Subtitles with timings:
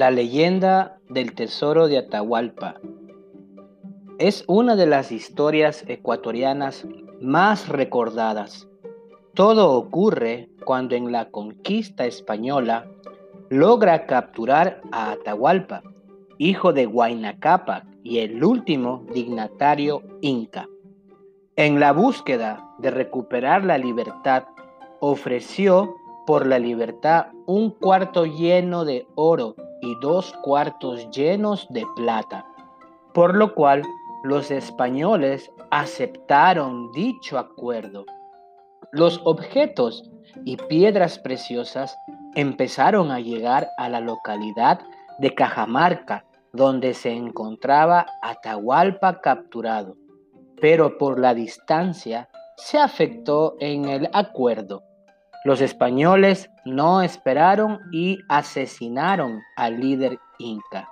[0.00, 2.76] La leyenda del tesoro de Atahualpa
[4.18, 6.86] es una de las historias ecuatorianas
[7.20, 8.66] más recordadas.
[9.34, 12.86] Todo ocurre cuando en la conquista española
[13.50, 15.82] logra capturar a Atahualpa,
[16.38, 20.66] hijo de Huayna Cápac y el último dignatario inca.
[21.56, 24.44] En la búsqueda de recuperar la libertad,
[25.00, 25.94] ofreció
[26.26, 32.46] por la libertad un cuarto lleno de oro y dos cuartos llenos de plata,
[33.12, 33.82] por lo cual
[34.22, 38.04] los españoles aceptaron dicho acuerdo.
[38.92, 40.10] Los objetos
[40.44, 41.96] y piedras preciosas
[42.34, 44.80] empezaron a llegar a la localidad
[45.18, 49.96] de Cajamarca, donde se encontraba Atahualpa capturado,
[50.60, 54.82] pero por la distancia se afectó en el acuerdo.
[55.44, 60.88] Los españoles no esperaron y asesinaron al líder inca.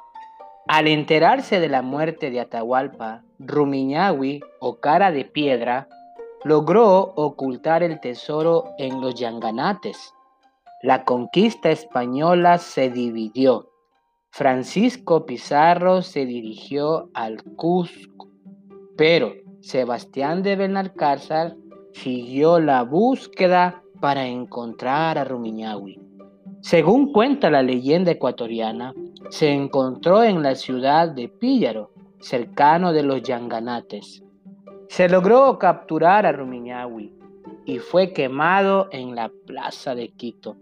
[0.66, 5.88] Al enterarse de la muerte de Atahualpa, Rumiñahui o cara de piedra
[6.44, 10.14] logró ocultar el tesoro en los Yanganates.
[10.82, 13.70] La conquista española se dividió.
[14.30, 18.28] Francisco Pizarro se dirigió al Cusco,
[18.96, 21.56] pero Sebastián de Benalcázar
[21.92, 26.00] siguió la búsqueda para encontrar a Rumiñahui.
[26.60, 28.94] Según cuenta la leyenda ecuatoriana,
[29.30, 34.22] se encontró en la ciudad de Píllaro, cercano de los Yanganates.
[34.88, 37.12] Se logró capturar a Rumiñahui
[37.64, 40.56] y fue quemado en la plaza de Quito.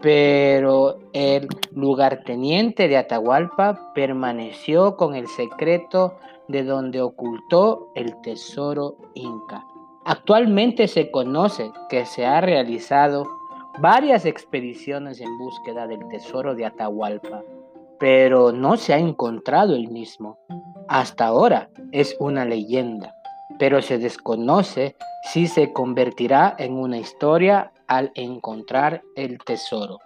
[0.00, 6.18] Pero el lugarteniente de Atahualpa permaneció con el secreto
[6.48, 9.64] de donde ocultó el tesoro inca.
[10.10, 13.26] Actualmente se conoce que se ha realizado
[13.78, 17.42] varias expediciones en búsqueda del tesoro de Atahualpa,
[17.98, 20.38] pero no se ha encontrado el mismo.
[20.88, 23.14] Hasta ahora es una leyenda,
[23.58, 29.98] pero se desconoce si se convertirá en una historia al encontrar el tesoro.